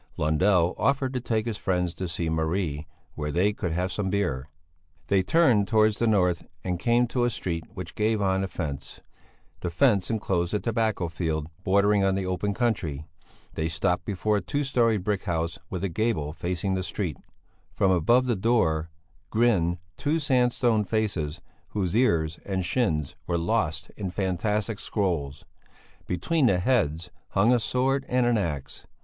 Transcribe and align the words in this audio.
Lundell 0.17 0.73
offered 0.79 1.13
to 1.13 1.19
take 1.19 1.45
his 1.45 1.59
friends 1.59 1.93
to 1.93 2.07
see 2.07 2.27
Marie, 2.27 2.87
where 3.13 3.29
they 3.31 3.53
could 3.53 3.71
have 3.71 3.91
some 3.91 4.09
beer. 4.09 4.49
They 5.09 5.21
turned 5.21 5.67
towards 5.67 5.99
the 5.99 6.07
north 6.07 6.43
and 6.63 6.79
came 6.79 7.05
to 7.09 7.23
a 7.23 7.29
street 7.29 7.65
which 7.75 7.93
gave 7.93 8.19
on 8.19 8.43
a 8.43 8.47
fence; 8.47 9.01
the 9.59 9.69
fence 9.69 10.09
enclosed 10.09 10.55
a 10.55 10.59
tobacco 10.59 11.07
field, 11.07 11.49
bordering 11.63 12.03
on 12.03 12.15
the 12.15 12.25
open 12.25 12.55
country. 12.55 13.05
They 13.53 13.69
stopped 13.69 14.03
before 14.05 14.37
a 14.37 14.41
two 14.41 14.63
storied 14.63 15.03
brick 15.03 15.25
house 15.25 15.59
with 15.69 15.83
a 15.83 15.87
gable 15.87 16.33
facing 16.33 16.73
the 16.73 16.81
street. 16.81 17.17
From 17.71 17.91
above 17.91 18.25
the 18.25 18.35
door 18.35 18.89
grinned 19.29 19.77
two 19.97 20.17
sandstone 20.17 20.83
faces 20.83 21.43
whose 21.67 21.95
ears 21.95 22.39
and 22.43 22.65
shins 22.65 23.15
were 23.27 23.37
lost 23.37 23.91
in 23.95 24.09
fantastic 24.09 24.79
scrolls. 24.79 25.45
Between 26.07 26.47
the 26.47 26.57
heads 26.57 27.11
hung 27.33 27.53
a 27.53 27.59
sword 27.59 28.03
and 28.09 28.25
an 28.25 28.39
axe. 28.39 28.87